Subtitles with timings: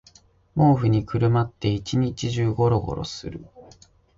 [0.55, 3.45] 毛布にくるまって一日中ゴロゴロする